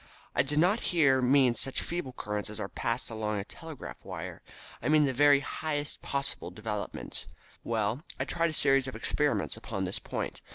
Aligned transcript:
I 0.33 0.41
did 0.41 0.57
not 0.57 0.79
here 0.79 1.21
mean 1.21 1.53
such 1.53 1.79
feeble 1.79 2.11
currents 2.13 2.49
as 2.49 2.59
are 2.59 2.67
passed 2.67 3.11
along 3.11 3.37
a 3.37 3.43
telegraph 3.43 4.03
wire, 4.03 4.41
but 4.79 4.87
I 4.87 4.89
mean 4.89 5.05
the 5.05 5.13
very 5.13 5.41
highest 5.41 6.01
possible 6.01 6.49
developments. 6.49 7.27
Well, 7.63 8.01
I 8.19 8.25
tried 8.25 8.49
a 8.49 8.53
series 8.53 8.87
of 8.87 8.95
experiments 8.95 9.57
upon 9.57 9.83
this 9.83 9.99
point. 9.99 10.41